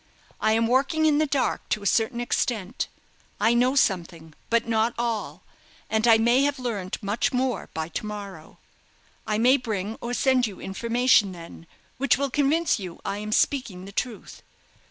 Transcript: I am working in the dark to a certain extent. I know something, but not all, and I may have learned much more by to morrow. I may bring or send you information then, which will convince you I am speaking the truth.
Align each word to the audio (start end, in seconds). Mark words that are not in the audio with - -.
I 0.39 0.53
am 0.53 0.65
working 0.65 1.05
in 1.05 1.19
the 1.19 1.27
dark 1.27 1.69
to 1.69 1.83
a 1.83 1.85
certain 1.85 2.19
extent. 2.19 2.87
I 3.39 3.53
know 3.53 3.75
something, 3.75 4.33
but 4.49 4.67
not 4.67 4.95
all, 4.97 5.43
and 5.91 6.07
I 6.07 6.17
may 6.17 6.41
have 6.41 6.57
learned 6.57 6.97
much 7.03 7.31
more 7.31 7.69
by 7.75 7.87
to 7.89 8.05
morrow. 8.07 8.57
I 9.27 9.37
may 9.37 9.57
bring 9.57 9.99
or 10.01 10.15
send 10.15 10.47
you 10.47 10.59
information 10.59 11.33
then, 11.33 11.67
which 11.99 12.17
will 12.17 12.31
convince 12.31 12.79
you 12.79 12.99
I 13.05 13.19
am 13.19 13.31
speaking 13.31 13.85
the 13.85 13.91
truth. 13.91 14.41